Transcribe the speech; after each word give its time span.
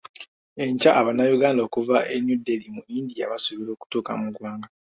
Enkya 0.63 0.91
Abannayuganda 0.99 1.59
okuva 1.67 1.97
e 2.15 2.15
New 2.25 2.39
Dehli 2.45 2.67
mu 2.75 2.81
India 2.99 3.31
basuubirwa 3.31 3.73
okuttuka 3.75 4.11
mu 4.19 4.27
ggwanga. 4.31 4.67